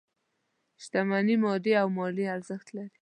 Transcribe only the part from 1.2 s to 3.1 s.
مادي او مالي ارزښت لري.